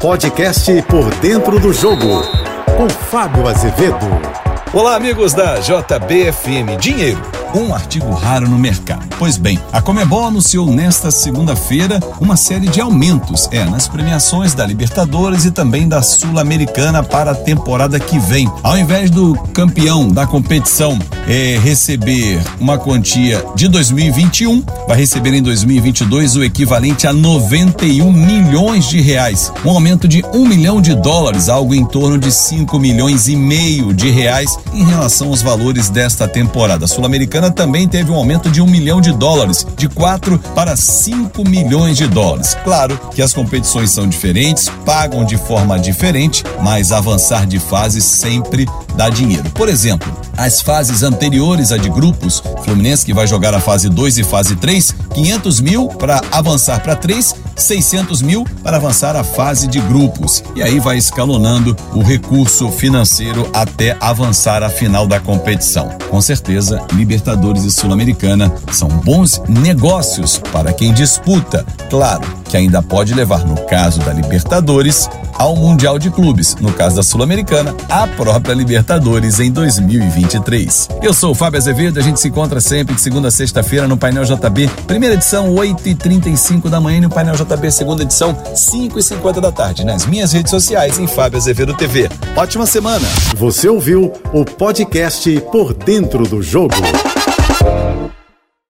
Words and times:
Podcast 0.00 0.80
Por 0.82 1.12
Dentro 1.16 1.58
do 1.58 1.72
Jogo, 1.72 2.22
com 2.76 2.88
Fábio 2.88 3.48
Azevedo. 3.48 4.06
Olá, 4.72 4.94
amigos 4.94 5.34
da 5.34 5.56
JBFM. 5.58 6.78
Dinheiro 6.80 7.20
um 7.54 7.74
artigo 7.74 8.10
raro 8.12 8.48
no 8.48 8.58
mercado. 8.58 9.06
Pois 9.18 9.36
bem, 9.36 9.58
a 9.72 9.80
Comebol 9.80 10.26
anunciou 10.26 10.70
nesta 10.70 11.10
segunda-feira 11.10 12.00
uma 12.20 12.36
série 12.36 12.68
de 12.68 12.80
aumentos, 12.80 13.48
é, 13.50 13.64
nas 13.64 13.88
premiações 13.88 14.54
da 14.54 14.66
Libertadores 14.66 15.44
e 15.44 15.50
também 15.50 15.88
da 15.88 16.02
Sul-Americana 16.02 17.02
para 17.02 17.30
a 17.30 17.34
temporada 17.34 17.98
que 17.98 18.18
vem. 18.18 18.50
Ao 18.62 18.76
invés 18.76 19.10
do 19.10 19.34
campeão 19.52 20.08
da 20.08 20.26
competição 20.26 20.98
é, 21.26 21.58
receber 21.58 22.40
uma 22.60 22.78
quantia 22.78 23.44
de 23.54 23.68
2021, 23.68 24.62
vai 24.88 24.96
receber 24.96 25.34
em 25.34 25.42
2022 25.42 26.34
o 26.34 26.42
equivalente 26.42 27.06
a 27.06 27.12
91 27.12 28.10
milhões 28.10 28.88
de 28.88 29.00
reais, 29.00 29.52
um 29.64 29.70
aumento 29.70 30.08
de 30.08 30.24
um 30.34 30.48
milhão 30.48 30.80
de 30.80 30.94
dólares, 30.96 31.48
algo 31.48 31.72
em 31.72 31.84
torno 31.84 32.18
de 32.18 32.32
5 32.32 32.80
milhões 32.80 33.28
e 33.28 33.36
meio 33.36 33.94
de 33.94 34.10
reais 34.10 34.58
em 34.72 34.82
relação 34.82 35.28
aos 35.28 35.40
valores 35.40 35.88
desta 35.88 36.26
temporada. 36.26 36.86
Sul-Americana 36.86 37.28
Americana 37.28 37.50
também 37.50 37.86
teve 37.86 38.10
um 38.10 38.14
aumento 38.14 38.50
de 38.50 38.62
um 38.62 38.66
milhão 38.66 39.02
de 39.02 39.12
dólares, 39.12 39.66
de 39.76 39.86
4 39.86 40.38
para 40.54 40.74
5 40.74 41.46
milhões 41.46 41.98
de 41.98 42.06
dólares. 42.06 42.56
Claro 42.64 42.98
que 43.14 43.20
as 43.20 43.34
competições 43.34 43.90
são 43.90 44.08
diferentes, 44.08 44.70
pagam 44.86 45.26
de 45.26 45.36
forma 45.36 45.78
diferente, 45.78 46.42
mas 46.62 46.90
avançar 46.90 47.46
de 47.46 47.58
fase 47.58 48.00
sempre 48.00 48.66
dá 48.96 49.10
dinheiro. 49.10 49.50
Por 49.50 49.68
exemplo, 49.68 50.10
as 50.38 50.60
fases 50.62 51.02
anteriores 51.02 51.72
a 51.72 51.76
de 51.76 51.90
grupos, 51.90 52.40
Fluminense 52.64 53.04
que 53.04 53.12
vai 53.12 53.26
jogar 53.26 53.52
a 53.54 53.60
fase 53.60 53.88
2 53.88 54.18
e 54.18 54.24
fase 54.24 54.54
3, 54.54 54.94
500 55.12 55.60
mil 55.60 55.88
para 55.88 56.22
avançar 56.30 56.80
para 56.80 56.94
3, 56.94 57.34
600 57.58 58.22
mil 58.22 58.44
para 58.62 58.76
avançar 58.76 59.16
a 59.16 59.24
fase 59.24 59.66
de 59.66 59.80
grupos. 59.80 60.42
E 60.54 60.62
aí 60.62 60.78
vai 60.78 60.96
escalonando 60.96 61.76
o 61.92 62.02
recurso 62.02 62.70
financeiro 62.70 63.50
até 63.52 63.96
avançar 64.00 64.62
a 64.62 64.70
final 64.70 65.06
da 65.06 65.20
competição. 65.20 65.90
Com 66.08 66.20
certeza, 66.20 66.80
Libertadores 66.92 67.64
e 67.64 67.70
Sul-Americana 67.70 68.52
são 68.72 68.88
bons 68.88 69.42
negócios 69.48 70.38
para 70.52 70.72
quem 70.72 70.92
disputa. 70.92 71.66
Claro 71.90 72.38
que 72.48 72.56
ainda 72.56 72.82
pode 72.82 73.12
levar, 73.14 73.44
no 73.44 73.56
caso 73.66 74.00
da 74.00 74.12
Libertadores, 74.12 75.08
ao 75.34 75.54
Mundial 75.54 75.98
de 75.98 76.10
Clubes, 76.10 76.56
no 76.60 76.72
caso 76.72 76.96
da 76.96 77.02
Sul-Americana, 77.02 77.74
a 77.88 78.06
própria 78.06 78.54
Libertadores 78.54 79.38
em 79.38 79.52
2023. 79.52 80.88
Eu 81.00 81.14
sou 81.14 81.30
o 81.30 81.34
Fábio 81.34 81.58
Azevedo, 81.58 81.98
a 81.98 82.02
gente 82.02 82.18
se 82.18 82.28
encontra 82.28 82.60
sempre 82.60 82.94
de 82.94 83.00
segunda 83.00 83.28
a 83.28 83.30
sexta-feira 83.30 83.86
no 83.86 83.96
Painel 83.96 84.24
JB, 84.24 84.68
primeira 84.86 85.14
edição 85.14 85.54
8h35 85.54 86.68
da 86.68 86.80
manhã 86.80 87.02
no 87.02 87.10
Painel 87.10 87.36
JB, 87.36 87.47
segunda 87.70 88.02
edição 88.02 88.34
5h50 88.34 89.40
da 89.40 89.52
tarde, 89.52 89.84
nas 89.84 90.04
minhas 90.04 90.32
redes 90.32 90.50
sociais 90.50 90.98
em 90.98 91.06
Fábio 91.06 91.38
Azevedo 91.38 91.74
TV. 91.74 92.08
Ótima 92.36 92.66
semana! 92.66 93.06
Você 93.36 93.68
ouviu 93.68 94.12
o 94.32 94.44
podcast 94.44 95.40
Por 95.52 95.72
Dentro 95.72 96.24
do 96.24 96.42
Jogo. 96.42 96.74